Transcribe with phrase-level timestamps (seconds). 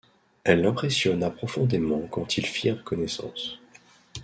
[0.43, 3.59] Elle l’impressionna profondément quand ils firent connaissance.